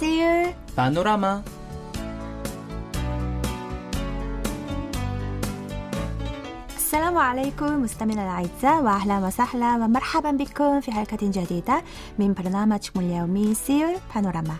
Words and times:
سير 0.00 0.54
بانوراما 0.76 1.42
السلام 6.76 7.18
عليكم 7.18 7.82
مستمعينا 7.82 8.22
الأعزاء 8.22 8.82
وأهلا 8.82 9.18
وسهلا 9.26 9.74
ومرحبا 9.74 10.30
بكم 10.30 10.80
في 10.80 10.92
حلقة 10.92 11.18
جديدة 11.22 11.82
من 12.18 12.32
برنامجكم 12.34 13.00
اليومي 13.00 13.54
سير 13.54 13.96
بانوراما 14.14 14.56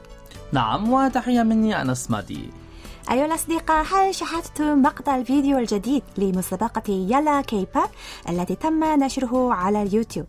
نعم 0.52 0.92
وتحية 0.92 1.42
مني 1.42 1.82
أنس 1.82 2.10
مادي 2.10 2.50
أيها 3.10 3.26
الأصدقاء 3.26 3.84
هل 3.84 4.14
شاهدتم 4.14 4.82
مقطع 4.82 5.16
الفيديو 5.16 5.58
الجديد 5.58 6.02
لمسابقة 6.18 6.92
يلا 6.92 7.40
كيباب 7.40 7.88
التي 8.28 8.54
تم 8.54 8.84
نشره 8.84 9.54
على 9.54 9.82
اليوتيوب 9.82 10.26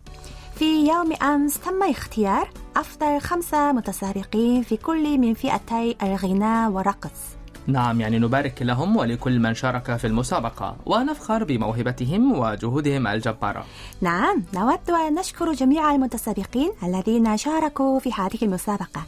في 0.55 0.87
يوم 0.87 1.13
أمس 1.13 1.59
تم 1.59 1.83
اختيار 1.83 2.49
أفضل 2.75 3.21
خمسة 3.21 3.71
متسابقين 3.71 4.63
في 4.63 4.77
كل 4.77 5.17
من 5.17 5.33
فئتي 5.33 5.95
الغناء 6.03 6.71
والرقص. 6.71 7.35
نعم 7.67 8.01
يعني 8.01 8.19
نبارك 8.19 8.61
لهم 8.61 8.97
ولكل 8.97 9.39
من 9.39 9.53
شارك 9.53 9.95
في 9.95 10.07
المسابقة 10.07 10.75
ونفخر 10.85 11.43
بموهبتهم 11.43 12.39
وجهودهم 12.39 13.07
الجبارة. 13.07 13.65
نعم 14.01 14.43
نود 14.53 14.89
أن 14.89 15.15
نشكر 15.15 15.53
جميع 15.53 15.95
المتسابقين 15.95 16.71
الذين 16.83 17.37
شاركوا 17.37 17.99
في 17.99 18.13
هذه 18.13 18.37
المسابقة. 18.41 19.03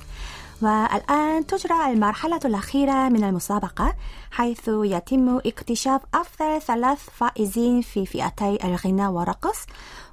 والآن 0.61 1.45
تجرى 1.45 1.91
المرحلة 1.93 2.39
الأخيرة 2.45 3.09
من 3.09 3.23
المسابقة 3.23 3.93
حيث 4.31 4.67
يتم 4.67 5.37
اكتشاف 5.37 6.01
أفضل 6.13 6.61
ثلاث 6.61 7.09
فائزين 7.17 7.81
في 7.81 8.05
فئتي 8.05 8.57
الغناء 8.63 9.11
والرقص 9.11 9.65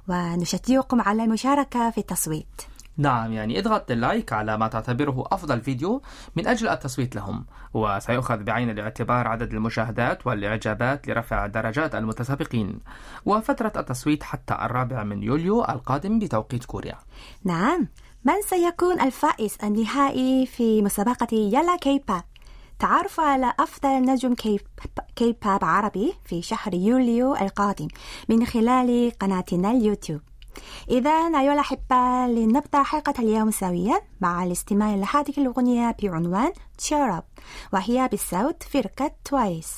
ونشجعكم 0.07 1.01
على 1.01 1.23
المشاركة 1.23 1.89
في 1.89 1.97
التصويت. 1.97 2.74
نعم 2.97 3.33
يعني 3.33 3.59
اضغط 3.59 3.91
ال 3.91 3.99
like 3.99 4.33
على 4.33 4.57
ما 4.57 4.67
تعتبره 4.67 5.23
أفضل 5.31 5.61
فيديو 5.61 6.01
من 6.35 6.47
أجل 6.47 6.67
التصويت 6.67 7.15
لهم 7.15 7.45
وسيؤخذ 7.73 8.43
بعين 8.43 8.69
الاعتبار 8.69 9.27
عدد 9.27 9.53
المشاهدات 9.53 10.27
والإعجابات 10.27 11.07
لرفع 11.07 11.47
درجات 11.47 11.95
المتسابقين 11.95 12.79
وفترة 13.25 13.71
التصويت 13.75 14.23
حتى 14.23 14.53
الرابع 14.53 15.03
من 15.03 15.23
يوليو 15.23 15.61
القادم 15.63 16.19
بتوقيت 16.19 16.65
كوريا. 16.65 16.97
نعم 17.43 17.87
من 18.25 18.41
سيكون 18.41 19.01
الفائز 19.01 19.57
النهائي 19.63 20.45
في 20.45 20.81
مسابقة 20.81 21.27
يلا 21.35 21.77
كيباب 21.81 22.23
تعرف 22.79 23.19
على 23.19 23.53
أفضل 23.59 23.89
نجم 23.89 24.33
كيب 24.33 24.61
كيباب 25.15 25.65
عربي 25.65 26.13
في 26.25 26.41
شهر 26.41 26.73
يوليو 26.73 27.35
القادم 27.35 27.87
من 28.29 28.45
خلال 28.45 29.11
قناتنا 29.19 29.71
اليوتيوب. 29.71 30.21
إذا 30.89 31.11
أيها 31.11 31.53
الأحبة 31.53 32.27
لنبدأ 32.27 32.83
حلقة 32.83 33.13
اليوم 33.19 33.51
سويا 33.51 34.01
مع 34.21 34.43
الاستماع 34.43 34.95
لهذه 34.95 35.33
الأغنية 35.37 35.95
بعنوان 36.03 36.51
Cheer 36.81 37.19
Up 37.19 37.43
وهي 37.73 38.09
بصوت 38.13 38.63
فرقة 38.63 39.11
توايس 39.25 39.77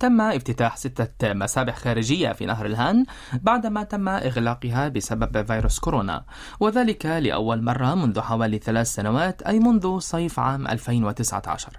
تم 0.00 0.20
افتتاح 0.20 0.76
ستة 0.76 1.32
مسابح 1.32 1.76
خارجية 1.76 2.32
في 2.32 2.46
نهر 2.46 2.66
الهان 2.66 3.04
بعدما 3.32 3.82
تم 3.82 4.08
إغلاقها 4.08 4.88
بسبب 4.88 5.46
فيروس 5.46 5.78
كورونا. 5.78 6.24
وذلك 6.60 7.06
لأول 7.06 7.62
مرة 7.62 7.94
منذ 7.94 8.20
حوالي 8.20 8.58
ثلاث 8.58 8.86
سنوات 8.86 9.42
أي 9.42 9.58
منذ 9.58 9.98
صيف 9.98 10.38
عام 10.38 10.66
2019 10.66 11.72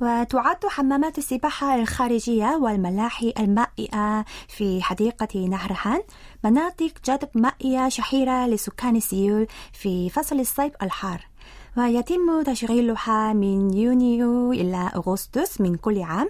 وتعد 0.00 0.66
حمامات 0.66 1.18
السباحة 1.18 1.74
الخارجية 1.74 2.56
والملاحي 2.62 3.32
المائية 3.38 4.24
في 4.48 4.82
حديقة 4.82 5.46
نهر 5.48 5.76
هان 5.82 6.02
مناطق 6.44 6.92
جذب 7.04 7.28
مائية 7.34 7.88
شهيرة 7.88 8.46
لسكان 8.46 9.00
سيول 9.00 9.46
في 9.72 10.10
فصل 10.10 10.40
الصيف 10.40 10.72
الحار. 10.82 11.31
ويتم 11.76 12.42
تشغيلها 12.42 13.32
من 13.32 13.74
يونيو 13.74 14.52
إلى 14.52 14.90
أغسطس 14.96 15.60
من 15.60 15.74
كل 15.74 16.02
عام 16.02 16.28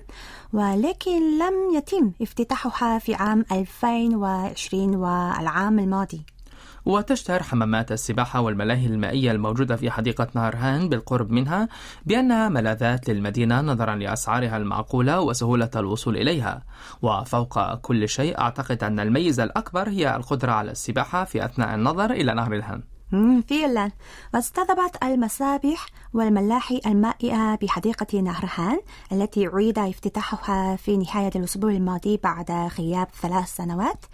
ولكن 0.52 1.38
لم 1.38 1.74
يتم 1.74 2.12
افتتاحها 2.22 2.98
في 2.98 3.14
عام 3.14 3.44
2020 3.52 4.94
والعام 4.96 5.78
الماضي. 5.78 6.22
وتشتهر 6.84 7.42
حمامات 7.42 7.92
السباحة 7.92 8.40
والملاهي 8.40 8.86
المائية 8.86 9.30
الموجودة 9.30 9.76
في 9.76 9.90
حديقة 9.90 10.28
نهر 10.34 10.56
هان 10.56 10.88
بالقرب 10.88 11.30
منها 11.30 11.68
بأنها 12.06 12.48
ملاذات 12.48 13.08
للمدينة 13.08 13.60
نظرا 13.60 13.94
لأسعارها 13.94 14.56
المعقولة 14.56 15.20
وسهولة 15.20 15.70
الوصول 15.76 16.16
إليها. 16.16 16.62
وفوق 17.02 17.74
كل 17.74 18.08
شيء 18.08 18.38
أعتقد 18.38 18.84
أن 18.84 19.00
الميزة 19.00 19.44
الأكبر 19.44 19.88
هي 19.88 20.16
القدرة 20.16 20.52
على 20.52 20.70
السباحة 20.70 21.24
في 21.24 21.44
أثناء 21.44 21.74
النظر 21.74 22.10
إلى 22.10 22.34
نهر 22.34 22.52
الهان. 22.52 22.82
فعلا. 23.50 23.90
واستضافت 24.34 25.04
المسابح 25.04 25.86
والملاحي 26.14 26.80
المائية 26.86 27.54
بحديقة 27.54 28.20
نهر 28.20 28.50
هان 28.54 28.80
التي 29.12 29.46
عيد 29.46 29.78
افتتاحها 29.78 30.76
في 30.76 30.96
نهاية 30.96 31.30
الأسبوع 31.36 31.70
الماضي 31.70 32.16
بعد 32.16 32.50
غياب 32.50 33.08
ثلاث 33.22 33.56
سنوات. 33.56 34.04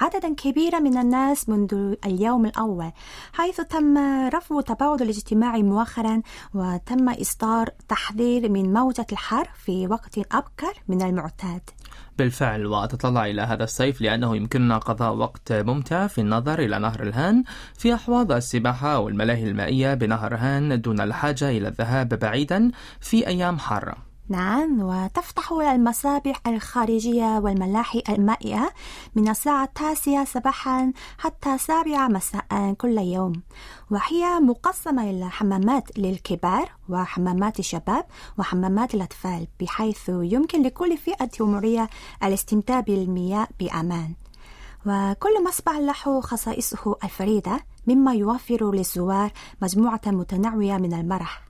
عددا 0.00 0.34
كبيرا 0.34 0.78
من 0.78 0.98
الناس 0.98 1.48
منذ 1.48 1.94
اليوم 2.06 2.46
الأول 2.46 2.92
حيث 3.32 3.60
تم 3.60 3.98
رفع 4.28 4.58
التباعد 4.58 5.02
الاجتماعي 5.02 5.62
مؤخرا 5.62 6.22
وتم 6.54 7.08
إصدار 7.08 7.68
تحذير 7.88 8.48
من 8.48 8.72
موجة 8.72 9.06
الحر 9.12 9.48
في 9.64 9.86
وقت 9.86 10.18
أبكر 10.18 10.82
من 10.88 11.02
المعتاد. 11.02 11.70
بالفعل 12.18 12.66
وأتطلع 12.66 13.26
إلى 13.26 13.42
هذا 13.42 13.64
الصيف 13.64 14.00
لأنه 14.00 14.36
يمكننا 14.36 14.78
قضاء 14.78 15.14
وقت 15.14 15.52
ممتع 15.52 16.06
في 16.06 16.20
النظر 16.20 16.58
إلى 16.58 16.78
نهر 16.78 17.02
الهان 17.02 17.44
في 17.78 17.94
أحواض 17.94 18.32
السباحة 18.32 18.98
والملاهي 18.98 19.44
المائية 19.44 19.94
بنهر 19.94 20.34
هان 20.34 20.80
دون 20.80 21.00
الحاجة 21.00 21.50
إلى 21.50 21.68
الذهاب 21.68 22.08
بعيدا 22.08 22.70
في 23.00 23.26
أيام 23.26 23.58
حارة. 23.58 24.09
نعم 24.30 24.82
وتفتح 24.82 25.52
المسابح 25.52 26.40
الخارجية 26.46 27.38
والملاحي 27.38 28.02
المائية 28.08 28.72
من 29.14 29.28
الساعة 29.28 29.64
التاسعة 29.64 30.24
صباحا 30.24 30.92
حتى 31.18 31.54
السابعة 31.54 32.08
مساء 32.08 32.74
كل 32.78 32.98
يوم. 32.98 33.32
وهي 33.90 34.40
مقسمة 34.40 35.10
إلى 35.10 35.30
حمامات 35.30 35.98
للكبار 35.98 36.72
وحمامات 36.88 37.58
الشباب 37.58 38.04
وحمامات 38.38 38.94
الأطفال 38.94 39.46
بحيث 39.60 40.08
يمكن 40.08 40.62
لكل 40.62 40.96
فئة 40.96 41.30
عمرية 41.40 41.88
الاستمتاع 42.22 42.80
بالمياه 42.80 43.48
بأمان. 43.60 44.14
وكل 44.86 45.44
مسبح 45.44 45.76
له 45.76 46.20
خصائصه 46.20 46.96
الفريدة 47.04 47.60
مما 47.86 48.14
يوفر 48.14 48.74
للزوار 48.74 49.30
مجموعة 49.62 50.00
متنوعة 50.06 50.78
من 50.78 50.94
المرح. 50.94 51.49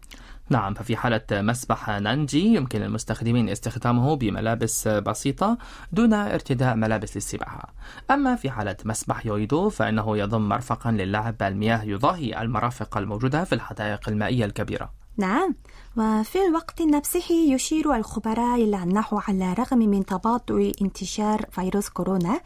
نعم 0.51 0.75
ففي 0.75 0.97
حالة 0.97 1.23
مسبح 1.33 1.89
نانجي 1.89 2.55
يمكن 2.55 2.81
للمستخدمين 2.81 3.49
استخدامه 3.49 4.17
بملابس 4.17 4.89
بسيطة 4.89 5.59
دون 5.93 6.13
ارتداء 6.13 6.75
ملابس 6.75 7.17
للسباحة. 7.17 7.75
أما 8.11 8.37
في 8.37 8.51
حالة 8.51 8.77
مسبح 8.85 9.27
يويدو 9.27 9.69
فإنه 9.69 10.19
يضم 10.19 10.49
مرفقا 10.49 10.91
للعب 10.91 11.39
بالمياه 11.39 11.83
يضاهي 11.85 12.43
المرافق 12.43 12.97
الموجودة 12.99 13.45
في 13.45 13.55
الحدائق 13.55 14.09
المائية 14.09 14.45
الكبيرة. 14.45 14.93
نعم 15.17 15.55
وفي 15.97 16.39
الوقت 16.49 16.83
نفسه 16.83 17.35
يشير 17.35 17.97
الخبراء 17.97 18.65
إلى 18.65 18.83
أنه 18.83 19.07
على 19.13 19.53
الرغم 19.53 19.79
من 19.79 20.07
تباطؤ 20.07 20.73
انتشار 20.83 21.45
فيروس 21.51 21.89
كورونا 21.89 22.41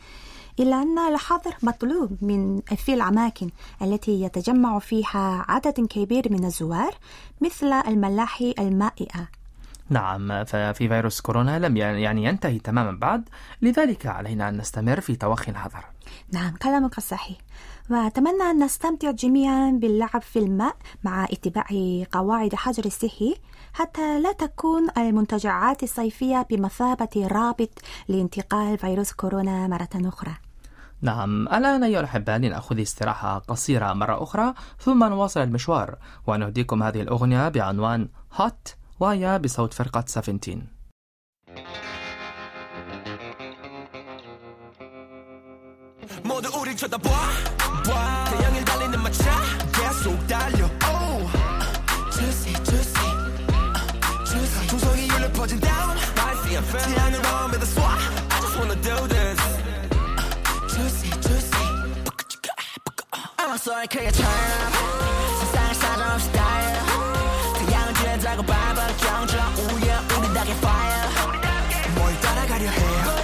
إلا 0.60 0.82
أن 0.82 0.98
الحظر 0.98 1.54
مطلوب 1.62 2.16
من 2.22 2.60
في 2.60 2.94
الأماكن 2.94 3.50
التي 3.82 4.22
يتجمع 4.22 4.78
فيها 4.78 5.44
عدد 5.48 5.80
كبير 5.80 6.32
من 6.32 6.44
الزوار 6.44 6.94
مثل 7.40 7.72
الملاحي 7.72 8.54
المائية 8.58 9.28
نعم 9.88 10.44
ففي 10.44 10.88
فيروس 10.88 11.20
كورونا 11.20 11.58
لم 11.58 11.76
يعني 11.76 12.24
ينتهي 12.24 12.58
تماما 12.58 12.98
بعد. 12.98 13.28
لذلك 13.62 14.06
علينا 14.06 14.48
أن 14.48 14.56
نستمر 14.56 15.00
في 15.00 15.16
توخي 15.16 15.50
الحذر 15.50 15.84
نعم 16.32 16.54
كلامك 16.56 17.00
صحيح. 17.00 17.38
وأتمنى 17.90 18.42
أن 18.50 18.64
نستمتع 18.64 19.10
جميعا 19.10 19.70
باللعب 19.70 20.22
في 20.22 20.38
الماء 20.38 20.76
مع 21.04 21.24
اتباع 21.24 21.66
قواعد 22.12 22.54
حجر 22.54 22.84
الصحي 22.84 23.34
حتى 23.72 24.20
لا 24.20 24.32
تكون 24.32 24.88
المنتجعات 24.98 25.82
الصيفية 25.82 26.46
بمثابة 26.50 27.26
رابط 27.26 27.70
لانتقال 28.08 28.78
فيروس 28.78 29.12
كورونا 29.12 29.66
مرة 29.66 29.88
أخرى. 29.94 30.34
نعم 31.01 31.47
الآن 31.47 31.83
أيها 31.83 31.99
الأحباء 31.99 32.37
لنأخذ 32.37 32.81
استراحة 32.81 33.39
قصيرة 33.39 33.93
مرة 33.93 34.23
أخرى 34.23 34.53
ثم 34.79 35.03
نواصل 35.03 35.39
المشوار 35.43 35.95
ونهديكم 36.27 36.83
هذه 36.83 37.01
الأغنية 37.01 37.49
بعنوان 37.49 38.09
هوت 38.33 38.75
وهي 38.99 39.39
بصوت 39.39 39.73
فرقة 39.73 40.03
سافنتين 40.07 40.67
모두 46.23 46.49
우릴 46.59 46.75
쳐다봐 46.75 47.09
봐. 47.09 48.25
태양을 48.29 48.65
달리는 48.65 49.01
마차 49.01 49.23
계속 49.71 50.27
달려 50.27 50.65
oh. 50.85 51.27
Juicy 52.11 52.53
juicy 52.63 52.99
juicy 54.25 54.67
총성이 54.67 55.09
울려 55.11 55.31
퍼진 55.31 55.59
down 55.59 55.97
Spicy 55.97 56.55
and 56.55 56.67
fun 56.69 56.81
태양을 56.93 57.19
오면 57.19 57.59
더 57.59 57.65
쏴 57.65 57.79
I 58.29 58.41
just 58.41 58.55
wanna 58.59 58.75
do 58.81 59.07
this 59.07 59.32
So 63.64 63.72
크게 63.88 64.12
turn 64.12 64.28
세상을 65.40 65.74
사정없이 65.74 66.30
달려 66.32 66.82
태양은 67.66 67.94
죄다고 67.94 68.42
밟아 68.42 68.88
경주랑 68.88 69.54
우연 69.56 70.04
우리 70.10 70.34
닭의 70.34 70.54
fire. 70.56 71.08
뭘 71.94 72.20
따라가려 72.20 72.68
해우 72.68 73.23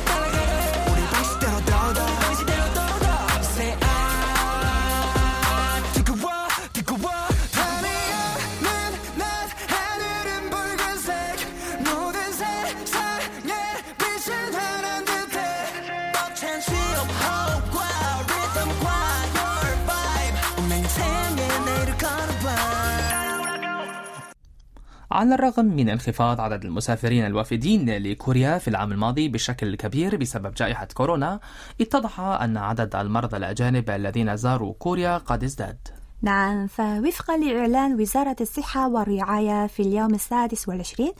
على 25.13 25.35
الرغم 25.35 25.65
من 25.65 25.89
انخفاض 25.89 26.41
عدد 26.41 26.65
المسافرين 26.65 27.27
الوافدين 27.27 27.91
لكوريا 27.91 28.59
في 28.59 28.69
العام 28.69 28.93
الماضي 28.93 29.29
بشكل 29.29 29.77
كبير 29.77 30.17
بسبب 30.17 30.55
جائحة 30.55 30.89
كورونا 30.95 31.41
اتضح 31.81 32.21
أن 32.21 32.57
عدد 32.57 32.97
المرضى 32.97 33.37
الأجانب 33.37 33.91
الذين 33.91 34.37
زاروا 34.37 34.75
كوريا 34.79 35.19
قد 35.19 35.45
ازداد. 35.45 35.79
نعم 36.23 36.67
فوفقا 36.67 37.37
لإعلان 37.37 38.01
وزارة 38.01 38.37
الصحة 38.41 38.89
والرعاية 38.89 39.67
في 39.67 39.83
اليوم 39.83 40.15
السادس 40.15 40.69
والعشرين 40.69 41.13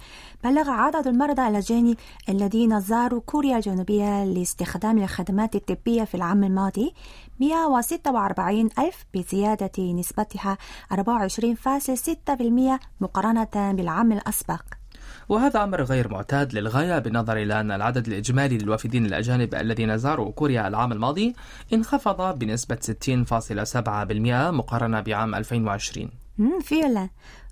بلغ 0.45 0.71
عدد 0.71 1.07
المرضى 1.07 1.49
الأجانب 1.49 1.97
الذين 2.29 2.81
زاروا 2.81 3.21
كوريا 3.21 3.57
الجنوبية 3.57 4.25
لاستخدام 4.25 4.99
الخدمات 4.99 5.55
الطبية 5.55 6.05
في 6.05 6.15
العام 6.15 6.45
الماضي 6.45 6.95
146 7.41 8.69
ألف 8.79 9.05
بزيادة 9.15 9.93
نسبتها 9.93 10.59
24.6% 10.93 12.81
مقارنة 13.01 13.49
بالعام 13.73 14.13
الأسبق. 14.13 14.63
وهذا 15.29 15.65
أمر 15.65 15.83
غير 15.83 16.09
معتاد 16.09 16.53
للغاية 16.55 16.99
بالنظر 16.99 17.37
إلى 17.37 17.61
أن 17.61 17.71
العدد 17.71 18.07
الإجمالي 18.09 18.59
للوافدين 18.59 19.07
الأجانب 19.07 19.55
الذين 19.55 19.99
زاروا 19.99 20.33
كوريا 20.33 20.69
العام 20.69 20.93
الماضي 20.93 21.35
انخفض 21.73 22.39
بنسبة 22.39 22.77
60.7% 22.77 24.51
مقارنة 24.51 25.01
بعام 25.01 25.35
2020 25.35 26.05
مم، 26.07 26.11
فعلا. 26.49 27.09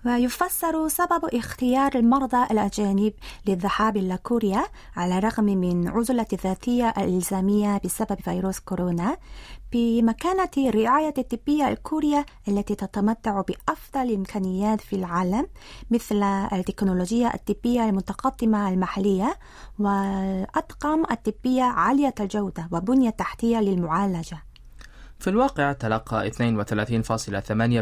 ويفسر 0.06 0.88
سبب 0.88 1.24
اختيار 1.34 1.94
المرضى 1.94 2.46
الأجانب 2.50 3.12
للذهاب 3.46 3.96
إلى 3.96 4.18
كوريا 4.22 4.64
على 4.96 5.18
الرغم 5.18 5.44
من 5.44 5.88
عزلة 5.88 6.26
الذاتية 6.32 6.94
الإلزامية 6.98 7.80
بسبب 7.84 8.20
فيروس 8.20 8.58
كورونا 8.58 9.16
بمكانة 9.72 10.50
الرعاية 10.58 11.14
الطبية 11.18 11.68
الكورية 11.68 12.26
التي 12.48 12.74
تتمتع 12.74 13.40
بأفضل 13.40 14.00
الإمكانيات 14.00 14.80
في 14.80 14.96
العالم 14.96 15.46
مثل 15.90 16.22
التكنولوجيا 16.22 17.34
الطبية 17.34 17.88
المتقدمة 17.88 18.68
المحلية 18.68 19.38
والأطقم 19.78 21.02
الطبية 21.10 21.62
عالية 21.62 22.14
الجودة 22.20 22.68
وبنية 22.72 23.10
تحتية 23.10 23.60
للمعالجة. 23.60 24.47
في 25.18 25.30
الواقع 25.30 25.72
تلقى 25.72 26.30
32.8% 26.30 26.40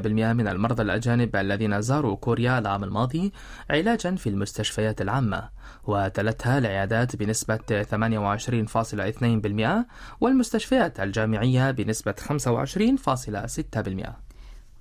من 0.09 0.49
المرضى 0.49 0.83
الأجانب 0.83 1.37
الذين 1.37 1.81
زاروا 1.81 2.17
كوريا 2.17 2.59
العام 2.59 2.85
الماضي 2.85 3.33
علاجا 3.71 4.15
في 4.15 4.29
المستشفيات 4.29 5.01
العامة 5.01 5.49
وتلتها 5.85 6.59
العيادات 6.59 7.17
بنسبة 7.17 7.59
28.2% 7.83 9.87
والمستشفيات 10.21 11.01
الجامعية 11.01 11.71
بنسبة 11.71 12.13
25.6% 12.13 14.26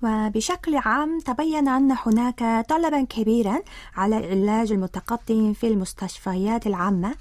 وبشكل 0.02 0.76
عام 0.76 1.18
تبين 1.20 1.68
أن 1.68 1.96
هناك 2.06 2.66
طلبا 2.68 3.04
كبيرا 3.04 3.60
على 3.96 4.18
العلاج 4.18 4.72
المتقدم 4.72 5.52
في 5.52 5.66
المستشفيات 5.68 6.66
العامة 6.66 7.14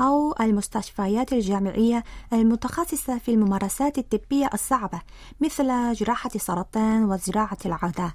أو 0.00 0.34
المستشفيات 0.40 1.32
الجامعية 1.32 2.04
المتخصصة 2.32 3.18
في 3.18 3.30
الممارسات 3.30 3.98
الطبية 3.98 4.50
الصعبة 4.54 5.00
مثل 5.40 5.92
جراحة 5.92 6.30
السرطان 6.34 7.04
وزراعة 7.04 7.58
الأعضاء 7.66 8.10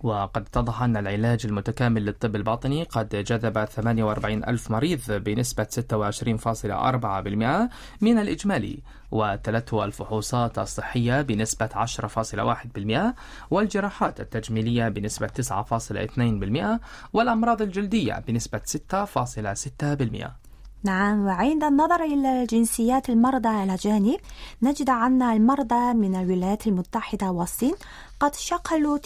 وقد 0.00 0.42
اتضح 0.42 0.82
أن 0.82 0.96
العلاج 0.96 1.46
المتكامل 1.46 2.04
للطب 2.04 2.36
الباطني 2.36 2.82
قد 2.82 3.08
جذب 3.08 3.64
48 3.64 4.44
ألف 4.44 4.70
مريض 4.70 5.12
بنسبة 5.12 5.64
26.4% 5.64 7.70
من 8.00 8.18
الإجمالي 8.18 8.78
وتلته 9.10 9.84
الفحوصات 9.84 10.58
الصحية 10.58 11.22
بنسبة 11.22 11.66
10.1% 11.66 13.14
والجراحات 13.50 14.20
التجميلية 14.20 14.88
بنسبة 14.88 15.26
9.2% 15.26 16.80
والأمراض 17.12 17.62
الجلدية 17.62 18.22
بنسبة 18.28 18.60
6.6% 18.92 20.47
نعم 20.82 21.26
وعند 21.26 21.64
النظر 21.64 22.04
إلى 22.04 22.46
جنسيات 22.46 23.10
المرضى 23.10 23.64
الأجانب 23.64 24.16
نجد 24.62 24.90
أن 24.90 25.22
المرضى 25.22 25.94
من 25.94 26.14
الولايات 26.16 26.66
المتحدة 26.66 27.30
والصين 27.30 27.74
قد 28.20 28.34
شكلوا 28.34 28.98
39% 28.98 29.04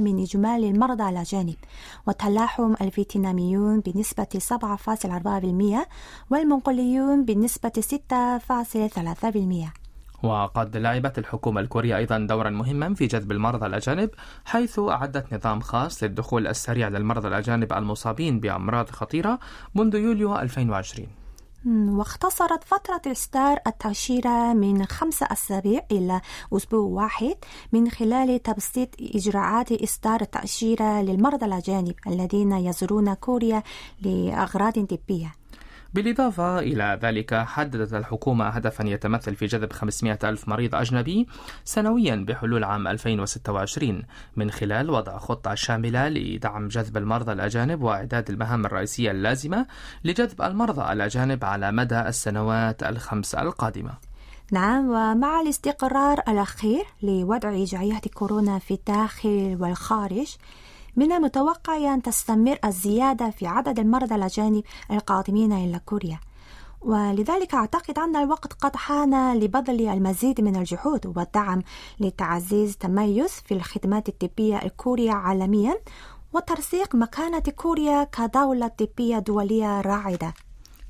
من 0.00 0.22
إجمالي 0.22 0.70
المرضى 0.70 1.08
الأجانب 1.08 1.56
وتلاحم 2.06 2.74
الفيتناميون 2.80 3.80
بنسبة 3.80 4.26
7.4% 5.84 5.86
والمنغوليون 6.30 7.24
بنسبة 7.24 7.72
6.3% 9.72 9.79
وقد 10.22 10.76
لعبت 10.76 11.18
الحكومة 11.18 11.60
الكورية 11.60 11.96
أيضا 11.96 12.18
دورا 12.18 12.50
مهما 12.50 12.94
في 12.94 13.06
جذب 13.06 13.32
المرضى 13.32 13.66
الأجانب 13.66 14.10
حيث 14.44 14.78
أعدت 14.78 15.34
نظام 15.34 15.60
خاص 15.60 16.02
للدخول 16.02 16.46
السريع 16.46 16.88
للمرضى 16.88 17.28
الأجانب 17.28 17.72
المصابين 17.72 18.40
بأمراض 18.40 18.90
خطيرة 18.90 19.38
منذ 19.74 19.94
يوليو 19.94 20.36
2020 20.36 21.08
مم، 21.64 21.98
واختصرت 21.98 22.64
فترة 22.64 23.12
إصدار 23.12 23.58
التأشيرة 23.66 24.52
من 24.52 24.84
خمسة 24.86 25.26
أسابيع 25.32 25.80
إلى 25.92 26.20
أسبوع 26.52 26.80
واحد 26.80 27.34
من 27.72 27.90
خلال 27.90 28.42
تبسيط 28.42 28.88
إجراءات 29.00 29.72
إصدار 29.72 30.20
التأشيرة 30.20 31.02
للمرضى 31.02 31.46
الأجانب 31.46 31.94
الذين 32.06 32.52
يزورون 32.52 33.14
كوريا 33.14 33.62
لأغراض 34.02 34.72
طبية. 34.84 35.39
بالإضافة 35.94 36.58
إلى 36.58 36.98
ذلك 37.02 37.34
حددت 37.34 37.94
الحكومة 37.94 38.48
هدفا 38.48 38.84
يتمثل 38.86 39.34
في 39.34 39.46
جذب 39.46 39.72
500 39.72 40.18
ألف 40.24 40.48
مريض 40.48 40.74
أجنبي 40.74 41.26
سنويا 41.64 42.24
بحلول 42.28 42.64
عام 42.64 42.88
2026 42.88 44.02
من 44.36 44.50
خلال 44.50 44.90
وضع 44.90 45.18
خطة 45.18 45.54
شاملة 45.54 46.08
لدعم 46.08 46.68
جذب 46.68 46.96
المرضى 46.96 47.32
الأجانب 47.32 47.82
وإعداد 47.82 48.30
المهام 48.30 48.66
الرئيسية 48.66 49.10
اللازمة 49.10 49.66
لجذب 50.04 50.42
المرضى 50.42 50.92
الأجانب 50.92 51.44
على 51.44 51.72
مدى 51.72 52.00
السنوات 52.00 52.82
الخمس 52.82 53.34
القادمة. 53.34 53.92
نعم 54.52 54.88
ومع 54.88 55.40
الاستقرار 55.40 56.18
الأخير 56.28 56.84
لوضع 57.02 57.64
جائحة 57.64 58.00
كورونا 58.14 58.58
في 58.58 58.74
الداخل 58.74 59.56
والخارج 59.60 60.36
من 61.00 61.12
المتوقع 61.12 61.94
أن 61.94 62.02
تستمر 62.02 62.58
الزيادة 62.64 63.30
في 63.30 63.46
عدد 63.46 63.78
المرضى 63.78 64.14
الأجانب 64.14 64.62
القادمين 64.90 65.52
إلى 65.52 65.80
كوريا. 65.86 66.20
ولذلك 66.80 67.54
أعتقد 67.54 67.98
أن 67.98 68.16
الوقت 68.16 68.52
قد 68.52 68.76
حان 68.76 69.38
لبذل 69.38 69.88
المزيد 69.88 70.40
من 70.40 70.56
الجهود 70.56 71.06
والدعم 71.06 71.62
لتعزيز 72.00 72.76
تميز 72.76 73.30
في 73.30 73.54
الخدمات 73.54 74.08
الطبية 74.08 74.62
الكورية 74.62 75.12
عالميا 75.12 75.74
وترسيخ 76.32 76.94
مكانة 76.94 77.42
كوريا 77.56 78.04
كدولة 78.04 78.68
طبية 78.68 79.18
دولية 79.18 79.80
راعدة 79.80 80.34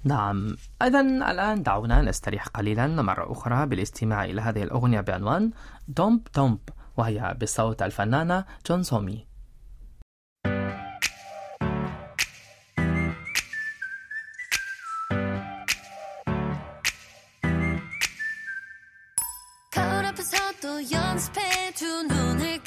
نعم. 0.04 0.56
إذا 0.82 1.00
الآن 1.00 1.62
دعونا 1.62 2.02
نستريح 2.02 2.48
قليلا 2.48 2.86
مرة 2.86 3.32
أخرى 3.32 3.66
بالاستماع 3.66 4.24
إلى 4.24 4.40
هذه 4.40 4.62
الأغنية 4.62 5.00
بعنوان 5.00 5.50
دومب 5.88 6.28
دومب 6.36 6.58
وهي 6.96 7.36
بصوت 7.42 7.82
الفنانة 7.82 8.44
جون 8.66 8.82
سومي. 8.82 9.29
또 21.19 21.19
연습해 21.19 21.71
두 21.73 22.03
눈을 22.03 22.63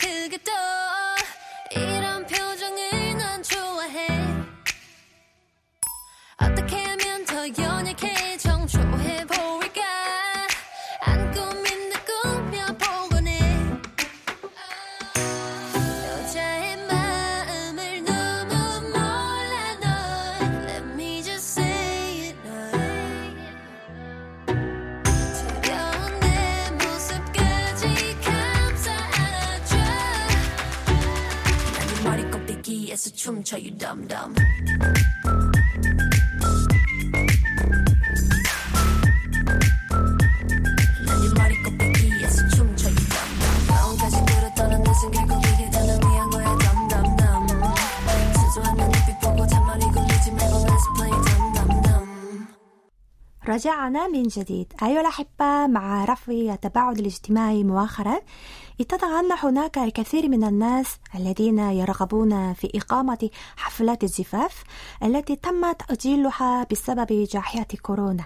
dumb 33.16 33.44
dumb 33.78 34.08
dumb 34.08 34.34
رجعنا 53.48 54.08
من 54.08 54.24
جديد. 54.24 54.74
أيها 54.84 55.02
الأحبة 55.02 55.68
مع 55.68 56.06
رفع 56.06 56.34
التباعد 56.34 57.00
الاجتماعي 57.00 57.64
مؤخرا. 57.64 58.20
اتضح 58.82 59.04
أن 59.04 59.32
هناك 59.44 59.78
الكثير 59.78 60.30
من 60.30 60.44
الناس 60.44 60.98
الذين 61.16 61.60
يرغبون 61.60 62.54
في 62.54 62.72
إقامة 62.76 63.30
حفلات 63.56 64.04
الزفاف 64.04 64.64
التي 65.04 65.36
تم 65.36 65.72
تأجيلها 65.72 66.68
بسبب 66.72 67.08
جائحة 67.32 67.68
كورونا. 67.82 68.24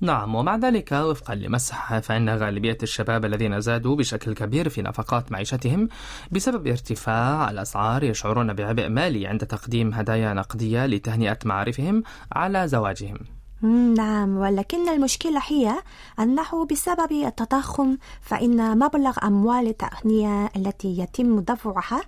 نعم 0.00 0.34
ومع 0.34 0.56
ذلك 0.56 0.92
وفقا 0.92 1.34
لمسح 1.34 1.98
فإن 1.98 2.28
غالبية 2.28 2.78
الشباب 2.82 3.24
الذين 3.24 3.60
زادوا 3.60 3.96
بشكل 3.96 4.34
كبير 4.34 4.68
في 4.68 4.82
نفقات 4.82 5.32
معيشتهم 5.32 5.88
بسبب 6.32 6.66
ارتفاع 6.66 7.50
الأسعار 7.50 8.04
يشعرون 8.04 8.52
بعبء 8.52 8.88
مالي 8.88 9.26
عند 9.26 9.46
تقديم 9.46 9.94
هدايا 9.94 10.34
نقدية 10.34 10.86
لتهنئة 10.86 11.38
معارفهم 11.44 12.02
على 12.32 12.68
زواجهم. 12.68 13.39
نعم 13.62 14.36
ولكن 14.36 14.88
المشكلة 14.88 15.40
هي 15.46 15.74
أنه 16.18 16.66
بسبب 16.70 17.12
التضخم 17.12 17.96
فإن 18.20 18.78
مبلغ 18.78 19.16
أموال 19.24 19.66
التأهنية 19.66 20.50
التي 20.56 20.98
يتم 20.98 21.40
دفعها 21.40 22.00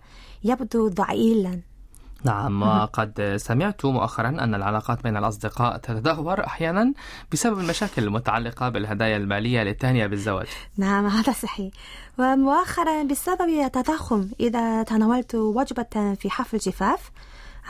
يبدو 0.45 0.89
ضئيلا. 0.89 1.61
نعم 2.25 2.63
وقد 2.63 3.37
سمعت 3.37 3.85
مؤخرا 3.85 4.29
أن 4.29 4.55
العلاقات 4.55 5.03
بين 5.03 5.17
الأصدقاء 5.17 5.77
تتدهور 5.77 6.47
أحيانا 6.47 6.93
بسبب 7.33 7.59
المشاكل 7.59 8.03
المتعلقة 8.03 8.69
بالهدايا 8.69 9.17
المالية 9.17 9.63
للتهنئة 9.63 10.07
بالزواج. 10.07 10.47
نعم 10.77 11.07
هذا 11.17 11.33
صحيح. 11.33 11.73
ومؤخرا 12.19 13.03
بسبب 13.03 13.49
التضخم 13.49 14.29
إذا 14.41 14.83
تناولت 14.83 15.35
وجبة 15.35 16.15
في 16.15 16.31
حفل 16.31 16.59
جفاف 16.59 17.11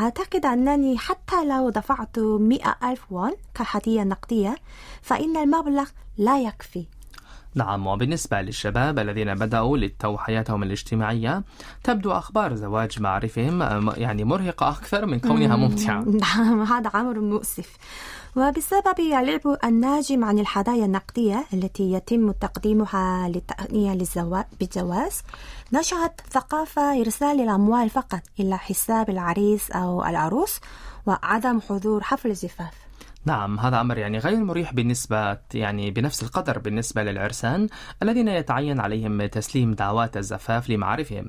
أعتقد 0.00 0.46
أنني 0.46 0.98
حتى 0.98 1.44
لو 1.44 1.70
دفعت 1.70 2.18
مئة 2.18 2.76
ألف 2.82 3.12
وون 3.12 3.32
كهدية 3.54 4.02
نقدية 4.02 4.56
فإن 5.02 5.36
المبلغ 5.36 5.88
لا 6.18 6.40
يكفي. 6.40 6.86
نعم 7.54 7.86
وبالنسبة 7.86 8.40
للشباب 8.40 8.98
الذين 8.98 9.34
بدأوا 9.34 9.78
للتو 9.78 10.18
حياتهم 10.18 10.62
الاجتماعية 10.62 11.42
تبدو 11.84 12.12
أخبار 12.12 12.54
زواج 12.54 13.00
معارفهم 13.00 13.90
يعني 13.96 14.24
مرهقة 14.24 14.68
أكثر 14.68 15.06
من 15.06 15.20
كونها 15.20 15.56
ممتعة. 15.56 16.04
نعم 16.22 16.62
هذا 16.62 16.88
أمر 16.88 17.20
مؤسف. 17.20 17.76
وبسبب 18.36 19.00
اللعب 19.00 19.58
الناجم 19.64 20.24
عن 20.24 20.38
الهدايا 20.38 20.84
النقدية 20.84 21.44
التي 21.52 21.92
يتم 21.92 22.30
تقديمها 22.30 23.28
للتهنئة 23.28 24.46
بالجواز 24.60 25.22
نشأت 25.72 26.20
ثقافة 26.30 27.00
إرسال 27.00 27.40
الأموال 27.40 27.90
فقط 27.90 28.22
إلى 28.40 28.58
حساب 28.58 29.10
العريس 29.10 29.70
أو 29.70 30.04
العروس 30.04 30.60
وعدم 31.06 31.60
حضور 31.60 32.02
حفل 32.02 32.30
الزفاف 32.30 32.82
نعم 33.24 33.58
هذا 33.60 33.80
أمر 33.80 33.98
يعني 33.98 34.18
غير 34.18 34.44
مريح 34.44 34.74
بالنسبة 34.74 35.38
يعني 35.54 35.90
بنفس 35.90 36.22
القدر 36.22 36.58
بالنسبة 36.58 37.02
للعرسان 37.02 37.68
الذين 38.02 38.28
يتعين 38.28 38.80
عليهم 38.80 39.26
تسليم 39.26 39.72
دعوات 39.72 40.16
الزفاف 40.16 40.70
لمعارفهم. 40.70 41.28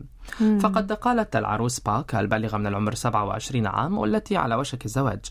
فقد 0.60 0.94
قالت 0.94 1.36
العروس 1.36 1.80
باك 1.80 2.16
البالغة 2.16 2.58
من 2.58 2.68
العمر 2.68 2.94
27 2.96 3.68
عام 3.68 3.98
والتي 3.98 4.38
على 4.38 4.56
وشك 4.56 4.86
الزواج 4.86 5.26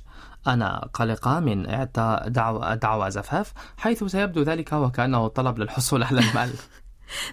أنا 0.46 0.88
قلقة 0.94 1.40
من 1.40 1.70
إعطاء 1.70 2.28
دعوة, 2.28 2.74
دعوة 2.74 3.08
زفاف 3.08 3.52
حيث 3.76 4.04
سيبدو 4.04 4.42
ذلك 4.42 4.72
وكأنه 4.72 5.28
طلب 5.28 5.58
للحصول 5.58 6.02
على 6.02 6.20
المال. 6.20 6.50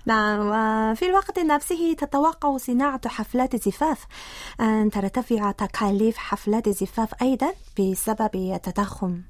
نعم 0.06 0.40
وفي 0.40 1.06
الوقت 1.06 1.40
نفسه 1.40 1.94
تتوقع 1.94 2.58
صناعة 2.58 3.10
حفلات 3.10 3.54
الزفاف 3.54 4.06
أن 4.62 4.90
ترتفع 4.90 5.52
تكاليف 5.52 6.18
حفلات 6.18 6.68
الزفاف 6.68 7.22
أيضا 7.22 7.54
بسبب 7.80 8.36
التضخم. 8.36 9.22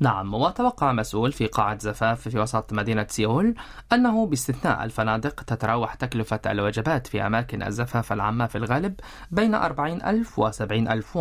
نعم 0.00 0.34
وتوقع 0.34 0.92
مسؤول 0.92 1.32
في 1.32 1.46
قاعة 1.46 1.78
زفاف 1.78 2.28
في 2.28 2.38
وسط 2.38 2.72
مدينة 2.72 3.06
سيول 3.10 3.54
أنه 3.92 4.26
باستثناء 4.26 4.84
الفنادق 4.84 5.42
تتراوح 5.42 5.94
تكلفة 5.94 6.40
الوجبات 6.46 7.06
في 7.06 7.26
أماكن 7.26 7.62
الزفاف 7.62 8.12
العامة 8.12 8.46
في 8.46 8.58
الغالب 8.58 8.94
بين 9.30 9.54
40 9.54 10.02
ألف 10.02 10.38
و 10.38 10.50
70 10.50 10.88
ألف 10.88 11.18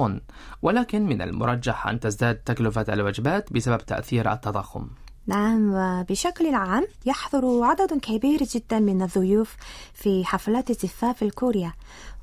ولكن 0.62 1.06
من 1.06 1.22
المرجح 1.22 1.88
أن 1.88 2.00
تزداد 2.00 2.36
تكلفة 2.36 2.86
الوجبات 2.90 3.54
بسبب 3.54 3.78
تأثير 3.78 4.32
التضخم. 4.32 4.88
نعم 5.28 5.74
وبشكل 5.74 6.56
عام 6.56 6.88
يحضر 7.06 7.64
عدد 7.64 8.00
كبير 8.00 8.44
جدا 8.44 8.80
من 8.80 9.02
الضيوف 9.02 9.56
في 9.94 10.26
حفلات 10.26 10.70
الزفاف 10.70 11.24
الكورية 11.24 11.74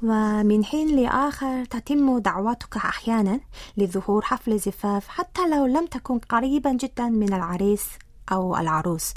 ومن 0.02 0.64
حين 0.64 0.96
لآخر 0.96 1.64
تتم 1.64 2.18
دعوتك 2.18 2.76
أحيانا 2.76 3.40
لظهور 3.76 4.22
حفل 4.22 4.58
زفاف 4.58 5.08
حتى 5.08 5.48
لو 5.48 5.66
لم 5.66 5.86
تكن 5.86 6.18
قريبا 6.18 6.72
جدا 6.72 7.04
من 7.08 7.32
العريس 7.32 7.88
أو 8.32 8.56
العروس. 8.56 9.14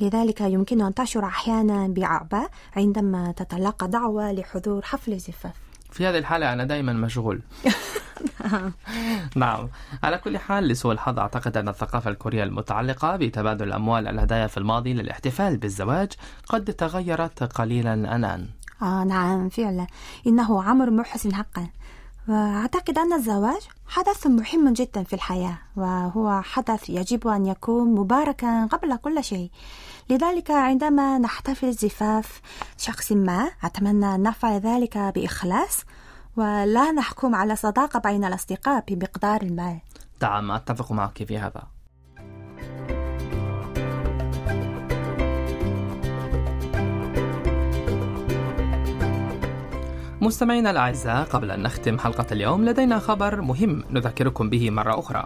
لذلك 0.00 0.40
يمكن 0.40 0.80
أن 0.80 0.94
تشعر 0.94 1.24
أحيانا 1.24 1.88
بأعباء 1.88 2.50
عندما 2.76 3.32
تتلقى 3.32 3.88
دعوة 3.88 4.32
لحضور 4.32 4.82
حفل 4.82 5.12
الزفاف 5.12 5.54
في 5.90 6.06
هذه 6.06 6.18
الحالة 6.18 6.52
أنا 6.52 6.64
دائما 6.64 6.92
مشغول. 6.92 7.42
نعم. 9.36 9.68
على 10.02 10.18
كل 10.18 10.38
حال 10.38 10.68
لسوء 10.68 10.92
الحظ 10.92 11.18
أعتقد 11.18 11.56
أن 11.56 11.68
الثقافة 11.68 12.10
الكورية 12.10 12.44
المتعلقة 12.44 13.16
بتبادل 13.16 13.68
الأموال 13.68 14.08
الهدايا 14.08 14.46
في 14.46 14.56
الماضي 14.56 14.94
للاحتفال 14.94 15.56
بالزواج 15.56 16.12
قد 16.48 16.64
تغيرت 16.64 17.42
قليلا 17.42 17.94
الآن. 17.94 18.48
آه 18.82 19.04
نعم 19.04 19.48
فعلا. 19.48 19.86
إنه 20.26 20.72
أمر 20.72 20.90
محزن 20.90 21.34
حقا. 21.34 21.66
وأعتقد 22.28 22.98
أن 22.98 23.12
الزواج 23.12 23.62
حدث 23.86 24.26
مهم 24.26 24.72
جدا 24.72 25.02
في 25.02 25.12
الحياة 25.12 25.58
وهو 25.76 26.42
حدث 26.42 26.90
يجب 26.90 27.28
أن 27.28 27.46
يكون 27.46 27.94
مباركا 27.94 28.66
قبل 28.66 28.96
كل 28.96 29.24
شيء. 29.24 29.50
لذلك 30.10 30.50
عندما 30.50 31.18
نحتفل 31.18 31.72
زفاف 31.72 32.40
شخص 32.78 33.12
ما 33.12 33.50
أتمنى 33.64 34.14
أن 34.14 34.22
نفعل 34.22 34.60
ذلك 34.60 34.98
بإخلاص 34.98 35.84
ولا 36.36 36.92
نحكم 36.92 37.34
على 37.34 37.56
صداقة 37.56 37.98
بين 37.98 38.24
الأصدقاء 38.24 38.84
بمقدار 38.88 39.42
المال 39.42 39.78
نعم 40.22 40.50
أتفق 40.50 40.92
معك 40.92 41.24
في 41.24 41.38
هذا. 41.38 41.62
مستمعينا 50.24 50.70
الأعزاء 50.70 51.24
قبل 51.24 51.50
أن 51.50 51.62
نختم 51.62 51.98
حلقة 51.98 52.26
اليوم 52.32 52.64
لدينا 52.64 52.98
خبر 52.98 53.40
مهم 53.40 53.84
نذكركم 53.90 54.50
به 54.50 54.70
مرة 54.70 54.98
أخرى. 54.98 55.24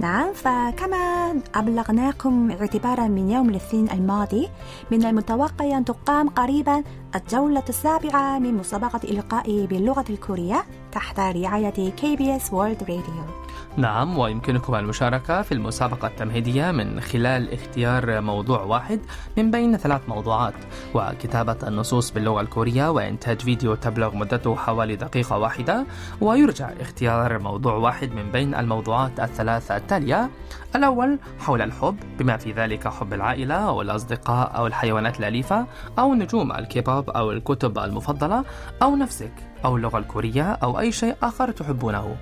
نعم 0.00 0.32
فكما 0.32 1.34
أبلغناكم 1.54 2.50
اعتبارا 2.50 3.08
من 3.08 3.30
يوم 3.30 3.48
الاثنين 3.50 3.90
الماضي 3.90 4.48
من 4.90 5.04
المتوقع 5.04 5.78
أن 5.78 5.84
تقام 5.84 6.28
قريبا 6.28 6.84
الجولة 7.14 7.64
السابعة 7.68 8.38
من 8.38 8.54
مسابقة 8.54 9.00
إلقاء 9.04 9.66
باللغة 9.66 10.04
الكورية 10.10 10.64
تحت 10.92 11.20
رعاية 11.20 11.92
KBS 12.00 12.44
World 12.44 12.82
Radio. 12.88 13.47
نعم 13.76 14.18
ويمكنكم 14.18 14.74
المشاركة 14.74 15.42
في 15.42 15.52
المسابقة 15.52 16.08
التمهيدية 16.08 16.70
من 16.70 17.00
خلال 17.00 17.52
اختيار 17.52 18.20
موضوع 18.20 18.62
واحد 18.62 19.00
من 19.36 19.50
بين 19.50 19.76
ثلاث 19.76 20.00
موضوعات 20.08 20.54
وكتابة 20.94 21.56
النصوص 21.68 22.10
باللغة 22.10 22.40
الكورية 22.40 22.90
وإنتاج 22.90 23.40
فيديو 23.40 23.74
تبلغ 23.74 24.14
مدته 24.16 24.56
حوالي 24.56 24.96
دقيقة 24.96 25.38
واحدة 25.38 25.86
ويرجى 26.20 26.66
اختيار 26.80 27.38
موضوع 27.38 27.74
واحد 27.74 28.12
من 28.12 28.30
بين 28.32 28.54
الموضوعات 28.54 29.20
الثلاثة 29.20 29.76
التالية. 29.76 30.30
الأول 30.76 31.18
حول 31.38 31.62
الحب 31.62 31.96
بما 32.18 32.36
في 32.36 32.52
ذلك 32.52 32.88
حب 32.88 33.12
العائلة 33.12 33.54
أو 33.54 33.82
الأصدقاء 33.82 34.56
أو 34.56 34.66
الحيوانات 34.66 35.20
الأليفة 35.20 35.66
أو 35.98 36.14
نجوم 36.14 36.52
الكيبوب 36.52 37.10
أو 37.10 37.32
الكتب 37.32 37.78
المفضلة 37.78 38.44
أو 38.82 38.96
نفسك 38.96 39.32
أو 39.64 39.76
اللغة 39.76 39.98
الكورية 39.98 40.52
أو 40.52 40.80
أي 40.80 40.92
شيء 40.92 41.16
آخر 41.22 41.50
تحبونه. 41.50 42.16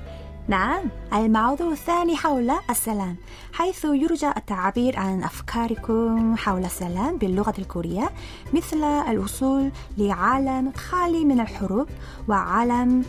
نعم 0.48 0.90
الموضوع 1.12 1.72
الثاني 1.72 2.16
حول 2.16 2.50
السلام 2.70 3.16
حيث 3.52 3.84
يرجى 3.84 4.28
التعبير 4.36 4.98
عن 4.98 5.22
أفكاركم 5.22 6.36
حول 6.36 6.64
السلام 6.64 7.16
باللغة 7.16 7.54
الكورية 7.58 8.10
مثل 8.52 8.84
الوصول 8.84 9.70
لعالم 9.98 10.72
خالي 10.72 11.24
من 11.24 11.40
الحروب 11.40 11.88
وعالم 12.28 13.04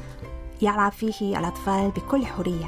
يلعب 0.62 0.92
فيه 0.92 1.40
الأطفال 1.40 1.92
بكل 1.92 2.26
حرية. 2.26 2.68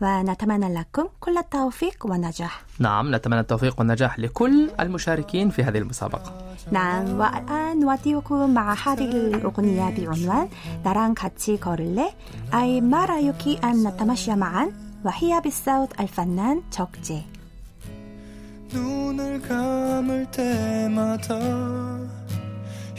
ونتمنى 0.00 0.74
لكم 0.74 1.08
كل 1.20 1.38
التوفيق 1.38 2.06
والنجاح 2.06 2.62
نعم 2.78 3.14
نتمنى 3.14 3.40
التوفيق 3.40 3.74
والنجاح 3.78 4.18
لكل 4.18 4.70
المشاركين 4.80 5.50
في 5.50 5.62
هذه 5.62 5.78
المسابقة 5.78 6.32
نعم 6.70 7.20
والآن 7.20 7.80
نوديكم 7.80 8.54
مع 8.54 8.74
هذه 8.86 9.10
الأغنية 9.10 9.90
بعنوان 9.96 10.48
나랑 10.84 11.14
같이 11.14 11.58
걸을래 11.58 12.14
أي 12.54 12.80
ما 12.80 13.04
رأيك 13.04 13.64
أن 13.64 13.86
نتمشى 13.86 14.34
معا 14.34 14.72
وهي 15.04 15.40
بالصوت 15.40 16.00
الفنان 16.00 16.62
적재 16.70 17.22
눈을 18.72 19.40
감을 19.42 20.30
때마다 20.30 21.38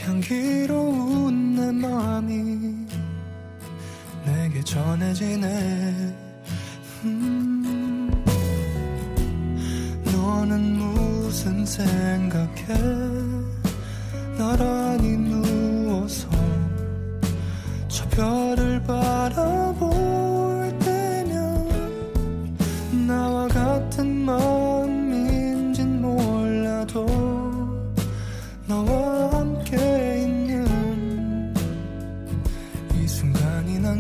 향기로운 0.09 1.55
내 1.55 1.87
마음이 1.87 2.87
내게 4.25 4.63
전해지네. 4.63 6.17
음, 7.05 8.25
너는 10.07 10.79
무슨 10.79 11.65
생각해 11.67 13.08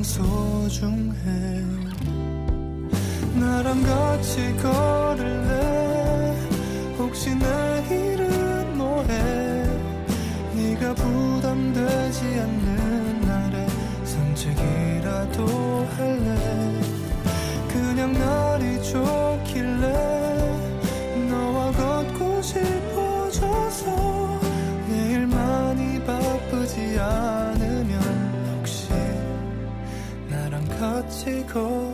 소중해. 0.09 1.64
나랑 3.35 3.83
같이 3.83 4.57
걸을래? 4.57 6.35
혹시 6.99 7.35
내일은 7.35 8.79
뭐해? 8.79 9.64
네가 10.55 10.94
부담되지 10.94 12.25
않는 12.25 13.21
날에 13.21 13.66
산책이라도 14.05 15.87
할래? 15.97 16.81
그냥 17.68 18.12
날이 18.14 18.83
좋길 18.83 19.27
take 31.24 31.57
off. 31.57 31.88